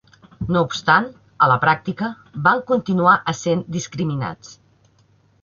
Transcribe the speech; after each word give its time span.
No 0.53 0.61
obstant, 0.67 1.09
a 1.47 1.49
la 1.51 1.57
pràctica, 1.65 2.09
van 2.49 2.65
continuar 2.73 3.15
essent 3.35 3.63
discriminats. 3.79 4.53